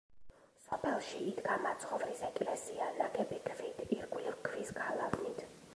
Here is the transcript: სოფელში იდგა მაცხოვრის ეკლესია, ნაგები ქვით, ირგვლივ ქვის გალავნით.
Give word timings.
სოფელში 0.61 1.19
იდგა 1.31 1.57
მაცხოვრის 1.65 2.23
ეკლესია, 2.29 2.89
ნაგები 3.03 3.41
ქვით, 3.51 3.87
ირგვლივ 3.99 4.45
ქვის 4.49 4.79
გალავნით. 4.81 5.51